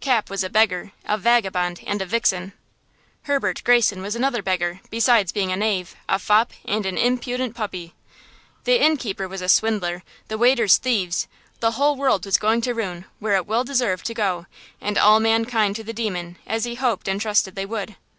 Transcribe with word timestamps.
Cap 0.00 0.28
was 0.28 0.44
a 0.44 0.50
beggar, 0.50 0.92
a 1.06 1.16
vagabond 1.16 1.80
and 1.86 2.02
a 2.02 2.04
vixen. 2.04 2.52
Herbert 3.22 3.62
Greyson 3.64 4.02
was 4.02 4.14
another 4.14 4.42
beggar, 4.42 4.80
besides 4.90 5.32
being 5.32 5.50
a 5.50 5.56
knave, 5.56 5.96
a 6.06 6.18
fop 6.18 6.52
and 6.66 6.84
an 6.84 6.98
impudent 6.98 7.54
puppy. 7.54 7.94
The 8.64 8.78
innkeeper 8.78 9.26
was 9.26 9.40
a 9.40 9.48
swindler, 9.48 10.02
the 10.28 10.36
waiters 10.36 10.76
thieves, 10.76 11.28
the 11.60 11.70
whole 11.70 11.96
world 11.96 12.26
was 12.26 12.36
going 12.36 12.60
to 12.60 12.74
ruin, 12.74 13.06
where 13.20 13.36
it 13.36 13.46
well 13.46 13.64
deserved 13.64 14.04
to 14.04 14.12
go, 14.12 14.44
and 14.82 14.98
all 14.98 15.18
mankind 15.18 15.76
to 15.76 15.82
the 15.82 15.94
demon–as 15.94 16.64
he 16.64 16.74
hoped 16.74 17.08
and 17.08 17.18
trusted 17.18 17.54
they 17.54 17.64
would! 17.64 17.96